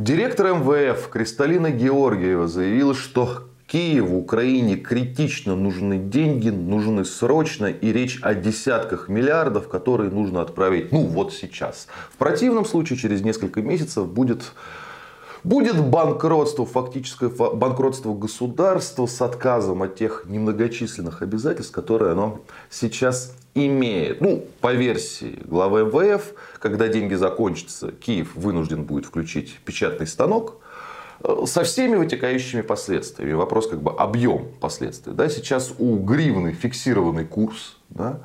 Директор 0.00 0.54
МВФ 0.54 1.08
Кристалина 1.08 1.72
Георгиева 1.72 2.46
заявила, 2.46 2.94
что 2.94 3.48
Киеву, 3.66 4.18
Украине 4.18 4.76
критично 4.76 5.56
нужны 5.56 5.98
деньги, 5.98 6.50
нужны 6.50 7.04
срочно, 7.04 7.66
и 7.66 7.92
речь 7.92 8.20
о 8.22 8.34
десятках 8.34 9.08
миллиардов, 9.08 9.68
которые 9.68 10.12
нужно 10.12 10.40
отправить, 10.40 10.92
ну 10.92 11.00
вот 11.00 11.32
сейчас. 11.32 11.88
В 12.12 12.16
противном 12.16 12.64
случае, 12.64 12.96
через 12.96 13.22
несколько 13.22 13.60
месяцев 13.60 14.06
будет 14.06 14.52
Будет 15.44 15.82
банкротство, 15.82 16.66
фактическое 16.66 17.30
банкротство 17.30 18.14
государства 18.14 19.06
с 19.06 19.20
отказом 19.22 19.82
от 19.82 19.96
тех 19.96 20.24
немногочисленных 20.26 21.22
обязательств, 21.22 21.72
которые 21.72 22.12
оно 22.12 22.40
сейчас 22.70 23.34
имеет. 23.54 24.20
Ну, 24.20 24.44
по 24.60 24.72
версии 24.72 25.38
главы 25.44 25.84
МВФ, 25.84 26.34
когда 26.58 26.88
деньги 26.88 27.14
закончатся, 27.14 27.92
Киев 27.92 28.34
вынужден 28.34 28.84
будет 28.84 29.06
включить 29.06 29.58
печатный 29.64 30.06
станок, 30.06 30.58
Э, 31.20 31.44
со 31.46 31.64
всеми 31.64 31.96
вытекающими 31.96 32.62
последствиями. 32.62 33.32
Вопрос 33.32 33.68
как 33.68 33.82
бы 33.82 33.90
объем 33.92 34.48
последствий. 34.60 35.12
Да, 35.12 35.28
сейчас 35.28 35.74
у 35.78 35.96
гривны 35.96 36.52
фиксированный 36.52 37.24
курс. 37.24 37.76
Да, 37.90 38.20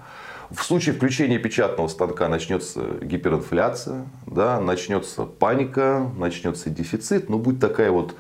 в 0.55 0.63
случае 0.63 0.95
включения 0.95 1.39
печатного 1.39 1.87
станка 1.87 2.27
начнется 2.27 2.81
гиперинфляция, 3.01 4.05
да, 4.27 4.59
начнется 4.59 5.23
паника, 5.23 6.11
начнется 6.17 6.69
дефицит. 6.69 7.29
Но 7.29 7.37
будет 7.37 7.59
такая 7.59 7.91
вот 7.91 8.15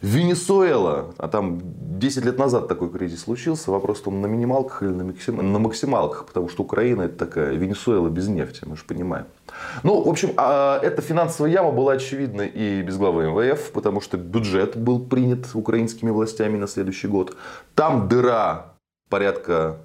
Венесуэла, 0.00 1.12
а 1.18 1.28
там 1.28 1.60
10 1.98 2.24
лет 2.24 2.38
назад 2.38 2.68
такой 2.68 2.88
кризис 2.90 3.22
случился, 3.22 3.70
вопрос 3.70 3.98
в 3.98 4.04
том, 4.04 4.20
на 4.20 4.26
минималках 4.26 4.82
или 4.84 4.90
на 4.90 5.58
максималках, 5.58 6.26
потому 6.26 6.48
что 6.48 6.62
Украина 6.62 7.02
это 7.02 7.18
такая 7.18 7.54
Венесуэла 7.54 8.08
без 8.08 8.28
нефти, 8.28 8.62
мы 8.64 8.76
же 8.76 8.84
понимаем. 8.84 9.26
Ну, 9.82 10.00
в 10.02 10.08
общем, 10.08 10.34
а, 10.36 10.78
эта 10.80 11.02
финансовая 11.02 11.50
яма 11.50 11.72
была 11.72 11.94
очевидна 11.94 12.42
и 12.42 12.82
без 12.82 12.96
главы 12.96 13.30
МВФ, 13.30 13.72
потому 13.72 14.00
что 14.00 14.16
бюджет 14.16 14.76
был 14.76 15.00
принят 15.00 15.48
украинскими 15.54 16.10
властями 16.10 16.56
на 16.56 16.68
следующий 16.68 17.08
год. 17.08 17.36
Там 17.74 18.08
дыра 18.08 18.74
порядка 19.08 19.78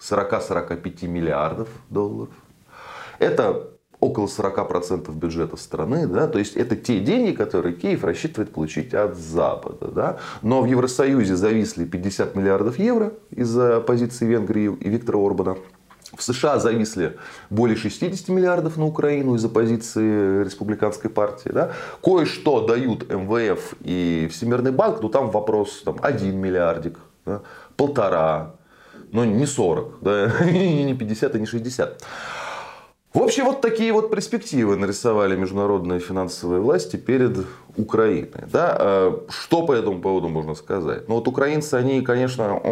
40-45 0.00 1.06
миллиардов 1.06 1.68
долларов. 1.90 2.34
Это 3.18 3.70
около 4.00 4.26
40% 4.26 5.12
бюджета 5.14 5.56
страны, 5.56 6.06
да, 6.06 6.26
то 6.26 6.38
есть 6.38 6.56
это 6.56 6.74
те 6.74 7.00
деньги, 7.00 7.32
которые 7.32 7.74
Киев 7.74 8.02
рассчитывает 8.02 8.50
получить 8.50 8.94
от 8.94 9.16
Запада. 9.16 9.88
Да. 9.88 10.18
Но 10.42 10.62
в 10.62 10.66
Евросоюзе 10.66 11.36
зависли 11.36 11.84
50 11.84 12.34
миллиардов 12.34 12.78
евро 12.78 13.12
из-за 13.30 13.80
позиции 13.80 14.26
Венгрии 14.26 14.74
и 14.74 14.88
Виктора 14.88 15.18
Орбана. 15.18 15.56
В 16.16 16.22
США 16.22 16.58
зависли 16.58 17.18
более 17.50 17.76
60 17.76 18.28
миллиардов 18.30 18.76
на 18.76 18.86
Украину 18.86 19.36
из-за 19.36 19.48
позиции 19.48 20.42
республиканской 20.42 21.08
партии. 21.08 21.50
Да? 21.50 21.72
Кое-что 22.02 22.66
дают 22.66 23.08
МВФ 23.08 23.74
и 23.82 24.28
Всемирный 24.32 24.72
банк, 24.72 25.02
но 25.02 25.08
там 25.08 25.30
вопрос 25.30 25.82
там, 25.84 25.98
1 26.02 26.36
миллиардик, 26.36 26.98
да? 27.24 27.42
полтора, 27.76 28.56
но 29.12 29.24
не 29.24 29.46
40, 29.46 29.98
да? 30.00 30.44
не 30.44 30.94
50 30.98 31.36
и 31.36 31.40
не 31.40 31.46
60. 31.46 32.02
В 33.12 33.18
общем, 33.18 33.46
вот 33.46 33.60
такие 33.60 33.92
вот 33.92 34.10
перспективы 34.10 34.76
нарисовали 34.76 35.34
международные 35.34 35.98
финансовые 35.98 36.60
власти 36.60 36.96
перед 36.96 37.44
Украиной. 37.76 38.44
Да? 38.52 38.76
А 38.78 39.26
что 39.28 39.66
по 39.66 39.72
этому 39.72 40.00
поводу 40.00 40.28
можно 40.28 40.54
сказать? 40.54 41.08
Ну 41.08 41.16
вот 41.16 41.26
украинцы, 41.26 41.74
они, 41.74 42.02
конечно, 42.02 42.62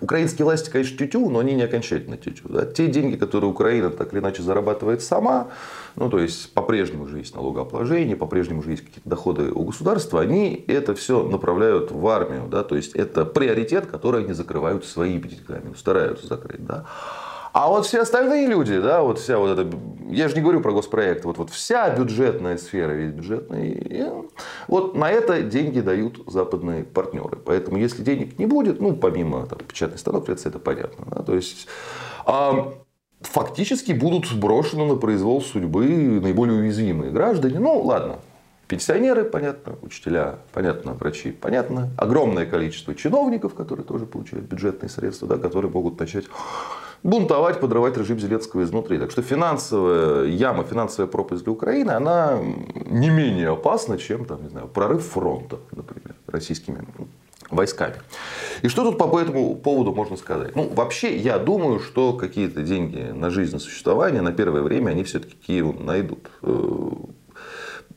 Украинские 0.00 0.44
власти, 0.44 0.70
конечно, 0.70 0.96
тютю, 0.96 1.28
но 1.30 1.38
они 1.38 1.54
не 1.54 1.62
окончательно 1.62 2.16
тютю. 2.16 2.48
Да? 2.48 2.66
Те 2.66 2.88
деньги, 2.88 3.16
которые 3.16 3.50
Украина 3.50 3.90
так 3.90 4.12
или 4.12 4.20
иначе 4.20 4.42
зарабатывает 4.42 5.02
сама, 5.02 5.48
ну 5.96 6.10
то 6.10 6.18
есть 6.18 6.52
по-прежнему 6.52 7.06
же 7.06 7.18
есть 7.18 7.34
налогообложение, 7.34 8.16
по-прежнему 8.16 8.62
же 8.62 8.72
есть 8.72 8.84
какие-то 8.84 9.08
доходы 9.08 9.50
у 9.50 9.64
государства, 9.64 10.20
они 10.20 10.64
это 10.66 10.94
все 10.94 11.22
направляют 11.22 11.90
в 11.90 12.06
армию. 12.06 12.46
Да? 12.50 12.62
То 12.62 12.76
есть 12.76 12.94
это 12.94 13.24
приоритет, 13.24 13.86
который 13.86 14.24
они 14.24 14.32
закрывают 14.32 14.84
своими 14.84 15.26
деньгами, 15.26 15.74
стараются 15.76 16.26
закрыть. 16.26 16.64
Да? 16.64 16.84
А 17.52 17.68
вот 17.68 17.86
все 17.86 18.02
остальные 18.02 18.46
люди, 18.46 18.78
да, 18.78 19.02
вот 19.02 19.18
вся 19.18 19.38
вот 19.38 19.58
эта, 19.58 19.68
я 20.08 20.28
же 20.28 20.36
не 20.36 20.40
говорю 20.40 20.60
про 20.60 20.72
госпроект, 20.72 21.24
вот, 21.24 21.38
вот 21.38 21.50
вся 21.50 21.90
бюджетная 21.90 22.56
сфера, 22.58 22.92
весь 22.92 23.12
бюджетный, 23.12 24.12
вот 24.68 24.94
на 24.94 25.10
это 25.10 25.42
деньги 25.42 25.80
дают 25.80 26.22
западные 26.26 26.84
партнеры. 26.84 27.36
Поэтому 27.44 27.76
если 27.78 28.02
денег 28.02 28.38
не 28.38 28.46
будет, 28.46 28.80
ну, 28.80 28.94
помимо 28.94 29.46
там, 29.46 29.58
печатной 29.58 29.98
станок, 29.98 30.28
это 30.28 30.58
понятно. 30.58 31.06
Да, 31.10 31.22
то 31.22 31.34
есть, 31.34 31.66
а, 32.24 32.72
фактически 33.20 33.92
будут 33.92 34.32
брошены 34.32 34.86
на 34.86 34.96
произвол 34.96 35.42
судьбы 35.42 35.86
наиболее 36.22 36.60
уязвимые 36.60 37.10
граждане. 37.10 37.58
Ну, 37.58 37.80
ладно, 37.80 38.20
Пенсионеры, 38.70 39.24
понятно, 39.24 39.74
учителя, 39.82 40.38
понятно, 40.52 40.92
врачи, 40.92 41.32
понятно. 41.32 41.90
Огромное 41.96 42.46
количество 42.46 42.94
чиновников, 42.94 43.54
которые 43.54 43.84
тоже 43.84 44.06
получают 44.06 44.46
бюджетные 44.46 44.88
средства, 44.88 45.26
да, 45.26 45.38
которые 45.38 45.72
могут 45.72 45.98
начать 45.98 46.26
бунтовать, 47.02 47.60
подрывать 47.60 47.96
режим 47.96 48.18
Зеленского 48.18 48.62
изнутри. 48.62 48.98
Так 48.98 49.10
что 49.10 49.22
финансовая 49.22 50.26
яма, 50.26 50.64
финансовая 50.64 51.10
пропасть 51.10 51.44
для 51.44 51.52
Украины, 51.52 51.90
она 51.90 52.38
не 52.86 53.10
менее 53.10 53.50
опасна, 53.50 53.98
чем 53.98 54.24
там, 54.24 54.42
не 54.42 54.48
знаю, 54.48 54.68
прорыв 54.68 55.04
фронта, 55.04 55.58
например, 55.72 56.14
российскими 56.26 56.84
войсками. 57.50 57.96
И 58.62 58.68
что 58.68 58.84
тут 58.84 58.98
по 58.98 59.18
этому 59.18 59.56
поводу 59.56 59.92
можно 59.92 60.16
сказать? 60.16 60.54
Ну, 60.54 60.68
вообще, 60.68 61.16
я 61.16 61.38
думаю, 61.38 61.80
что 61.80 62.12
какие-то 62.12 62.62
деньги 62.62 63.10
на 63.12 63.30
жизнь, 63.30 63.54
на 63.54 63.58
существование, 63.58 64.22
на 64.22 64.32
первое 64.32 64.62
время, 64.62 64.90
они 64.90 65.04
все-таки 65.04 65.36
Киеву 65.36 65.72
найдут. 65.72 66.30
Э, 66.42 66.90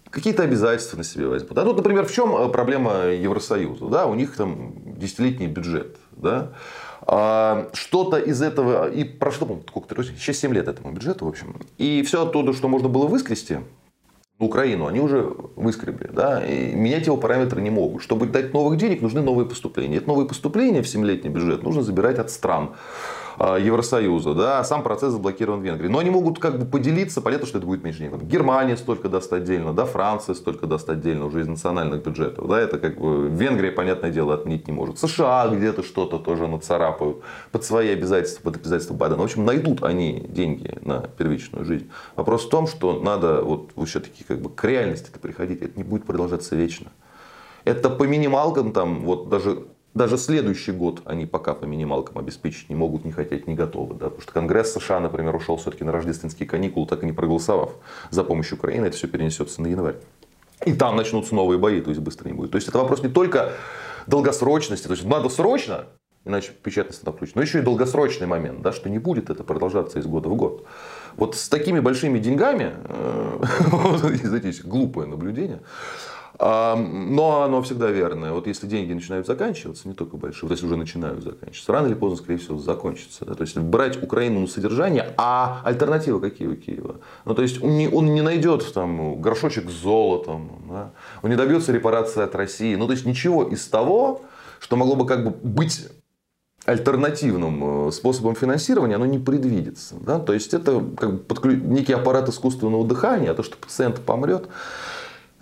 какие-то 0.10 0.44
обязательства 0.44 0.98
на 0.98 1.04
себе 1.04 1.28
возьмут. 1.28 1.54
Да, 1.54 1.64
тут, 1.64 1.78
например, 1.78 2.06
в 2.06 2.12
чем 2.12 2.36
э, 2.36 2.50
проблема 2.50 3.06
Евросоюза? 3.08 3.86
Да, 3.88 4.06
у 4.08 4.16
них 4.16 4.36
там 4.36 4.74
десятилетний 4.98 5.48
бюджет. 5.48 5.98
Да? 6.12 6.54
А, 7.06 7.70
что-то 7.74 8.18
из 8.18 8.42
этого, 8.42 8.90
и 8.90 9.04
прошло, 9.04 9.60
сколько-то, 9.68 10.04
сейчас 10.04 10.38
7 10.38 10.54
лет 10.54 10.68
этому 10.68 10.94
бюджету, 10.94 11.26
в 11.26 11.30
общем. 11.30 11.56
И 11.78 12.02
все 12.04 12.26
оттуда, 12.26 12.54
что 12.54 12.68
можно 12.68 12.88
было 12.90 13.08
выскрести, 13.08 13.60
Украину, 14.40 14.88
они 14.88 15.00
уже 15.00 15.22
выскребли. 15.56 16.10
Да? 16.12 16.46
И 16.46 16.74
менять 16.74 17.06
его 17.06 17.18
параметры 17.18 17.62
не 17.62 17.70
могут. 17.70 18.02
Чтобы 18.02 18.26
дать 18.26 18.54
новых 18.54 18.78
денег, 18.78 19.02
нужны 19.02 19.22
новые 19.22 19.48
поступления. 19.48 19.98
Это 19.98 20.08
новые 20.08 20.28
поступления 20.28 20.82
в 20.82 20.86
7-летний 20.86 21.30
бюджет 21.30 21.64
нужно 21.64 21.82
забирать 21.82 22.20
от 22.20 22.30
стран. 22.30 22.72
А, 23.38 23.58
Евросоюза, 23.58 24.34
да, 24.34 24.64
сам 24.64 24.84
процесс 24.84 25.14
заблокирован 25.14 25.62
в 25.62 25.64
Венгрии. 25.64 25.88
Но 25.88 26.00
они 26.00 26.10
могут 26.10 26.40
как 26.40 26.60
бы 26.60 26.66
поделиться, 26.66 27.22
понятно, 27.22 27.48
что 27.48 27.58
это 27.58 27.68
будет 27.68 27.84
меньше 27.84 28.00
денег. 28.00 28.22
Германия 28.24 28.78
столько 28.78 29.10
даст 29.10 29.32
отдельно, 29.34 29.74
да, 29.74 29.86
Франция 29.86 30.36
столько 30.36 30.68
даст 30.68 30.90
отдельно 30.90 31.26
уже 31.26 31.42
из 31.42 31.48
национальных 31.48 32.04
бюджетов, 32.04 32.48
да, 32.48 32.60
это 32.60 32.78
как 32.80 33.00
бы 33.00 33.30
Венгрия, 33.30 33.72
понятное 33.72 34.12
дело, 34.12 34.34
отменить 34.34 34.68
не 34.68 34.74
может. 34.74 35.00
США 35.00 35.48
где-то 35.48 35.84
что-то 35.84 36.20
тоже 36.20 36.48
нацарапают 36.48 37.22
под 37.52 37.64
свои 37.64 37.90
обязательства, 37.90 38.44
под 38.44 38.58
обязательства 38.58 38.94
Байдена. 38.94 39.22
В 39.22 39.26
общем, 39.26 39.46
найдут 39.46 39.84
они 39.84 40.26
деньги 40.28 40.78
на 40.82 41.00
первичную 41.00 41.66
жизнь. 41.66 41.90
Вопрос 42.16 42.46
в 42.46 42.50
том, 42.50 42.68
что 42.68 43.00
надо 43.00 43.42
вот 43.42 43.72
все-таки 43.86 44.24
как 44.24 44.42
бы 44.42 44.50
к 44.50 44.64
реальности 44.64 45.10
приходить, 45.22 45.62
это 45.62 45.78
не 45.78 45.84
будет 45.84 46.06
продолжаться 46.06 46.56
вечно. 46.56 46.92
Это 47.66 47.90
по 47.90 48.04
минималкам 48.04 48.74
там, 48.74 49.06
вот 49.06 49.30
даже 49.30 49.66
даже 49.94 50.18
следующий 50.18 50.72
год 50.72 51.02
они 51.06 51.26
пока 51.26 51.54
по 51.54 51.66
минималкам 51.66 52.18
обеспечить 52.18 52.70
не 52.70 52.76
могут, 52.76 53.06
не 53.06 53.12
хотят, 53.12 53.46
не 53.48 53.54
готовы. 53.54 53.96
Да? 53.96 54.06
Потому 54.06 54.22
что 54.22 54.32
Конгресс 54.32 54.74
США, 54.74 55.00
например, 55.00 55.36
ушел 55.36 55.58
все-таки 55.58 55.84
на 55.84 55.92
рождественские 55.92 56.48
каникулы, 56.48 56.88
так 56.88 57.04
и 57.04 57.06
не 57.06 57.14
проголосовав 57.14 57.76
за 58.10 58.24
помощь 58.24 58.52
Украины, 58.52 58.88
это 58.88 58.98
все 58.98 59.08
перенесется 59.08 59.62
на 59.62 59.68
январь. 59.68 59.98
И 60.66 60.74
там 60.74 60.96
начнутся 60.96 61.36
новые 61.36 61.60
бои, 61.60 61.82
то 61.82 61.90
есть 61.90 62.02
быстро 62.02 62.28
не 62.28 62.34
будет. 62.34 62.52
То 62.52 62.56
есть 62.56 62.68
это 62.68 62.78
вопрос 62.78 63.04
не 63.04 63.10
только 63.10 63.54
долгосрочности, 64.08 64.88
то 64.88 64.94
есть 64.94 65.06
надо 65.06 65.30
срочно, 65.30 65.86
иначе 66.26 66.52
печатный 66.52 66.94
станок 66.94 67.18
включить, 67.18 67.36
но 67.36 67.42
еще 67.42 67.60
и 67.60 67.62
долгосрочный 67.62 68.28
момент, 68.28 68.62
да, 68.62 68.72
что 68.72 68.90
не 68.90 69.00
будет 69.00 69.30
это 69.30 69.44
продолжаться 69.44 70.00
из 70.00 70.06
года 70.06 70.30
в 70.30 70.36
год. 70.36 70.66
Вот 71.18 71.36
с 71.36 71.50
такими 71.50 71.80
большими 71.80 72.20
деньгами, 72.20 72.74
э, 72.86 73.44
знаете, 74.24 74.62
глупое 74.64 75.08
наблюдение, 75.08 75.60
но 76.40 77.44
оно 77.44 77.62
всегда 77.62 77.92
верное. 77.92 78.32
Вот 78.32 78.48
если 78.48 78.66
деньги 78.68 78.94
начинают 78.94 79.28
заканчиваться, 79.28 79.88
не 79.88 79.94
только 79.94 80.18
большие, 80.18 80.48
вот 80.48 80.52
если 80.52 80.66
уже 80.66 80.78
начинают 80.78 81.24
заканчиваться, 81.24 81.72
рано 81.72 81.88
или 81.88 81.94
поздно, 81.94 82.18
скорее 82.18 82.40
всего, 82.40 82.58
закончится. 82.58 83.26
То 83.26 83.42
есть 83.42 83.58
брать 83.58 84.02
Украину 84.02 84.40
на 84.40 84.48
содержание, 84.48 85.14
а 85.18 85.62
альтернатива 85.64 86.20
какие 86.20 86.48
у 86.48 86.56
Киева? 86.56 86.98
Ну, 87.26 87.36
то 87.36 87.42
есть 87.42 87.62
он 87.62 87.78
не, 87.78 87.88
он 87.88 88.14
не 88.14 88.22
найдет 88.22 88.74
там 88.74 89.22
горшочек 89.22 89.70
с 89.70 89.74
золотом, 89.74 90.64
да? 90.70 90.92
он 91.22 91.30
не 91.30 91.36
добьется 91.36 91.72
репарации 91.72 92.24
от 92.24 92.34
России. 92.36 92.76
Ну, 92.76 92.88
то 92.88 92.94
есть 92.94 93.06
ничего 93.06 93.44
из 93.44 93.68
того, 93.68 94.22
что 94.60 94.76
могло 94.76 94.96
бы 94.96 95.06
как 95.06 95.24
бы 95.24 95.32
быть 95.32 95.88
альтернативным 96.66 97.88
э, 97.88 97.92
способом 97.92 98.36
финансирования, 98.36 98.96
оно 98.96 99.06
не 99.06 99.20
предвидится. 99.20 99.96
Да? 100.00 100.20
То 100.20 100.34
есть 100.34 100.54
это 100.54 100.84
как 100.98 101.12
бы 101.12 101.18
подклю... 101.18 101.56
некий 101.56 101.94
аппарат 101.94 102.30
искусственного 102.30 102.88
дыхания, 102.88 103.32
а 103.32 103.34
то, 103.34 103.44
что 103.44 103.58
пациент 103.58 104.00
помрет, 104.00 104.48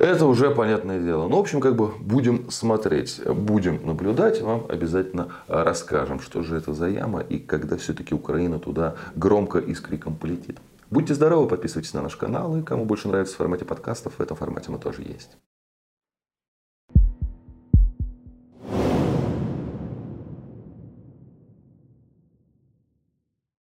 это 0.02 0.26
уже 0.26 0.52
понятное 0.52 1.00
дело. 1.00 1.28
Ну, 1.28 1.38
в 1.38 1.40
общем, 1.40 1.62
как 1.62 1.76
бы 1.76 1.88
будем 2.00 2.50
смотреть, 2.50 3.22
будем 3.26 3.86
наблюдать, 3.86 4.42
вам 4.42 4.66
обязательно 4.68 5.30
расскажем, 5.48 6.20
что 6.20 6.42
же 6.42 6.58
это 6.58 6.74
за 6.74 6.90
яма 6.90 7.22
и 7.22 7.40
когда 7.40 7.78
все-таки 7.78 8.16
Украина 8.16 8.60
туда 8.60 8.96
громко 9.16 9.60
и 9.60 9.74
с 9.74 9.80
криком 9.80 10.16
полетит. 10.16 10.58
Будьте 10.90 11.14
здоровы, 11.14 11.48
подписывайтесь 11.48 11.94
на 11.94 12.02
наш 12.02 12.16
канал. 12.18 12.58
И 12.58 12.64
кому 12.64 12.84
больше 12.86 13.08
нравится 13.08 13.36
в 13.36 13.38
формате 13.38 13.64
подкастов, 13.64 14.16
в 14.18 14.22
этом 14.22 14.36
формате 14.36 14.72
мы 14.72 14.78
тоже 14.78 15.04
есть. 15.04 15.38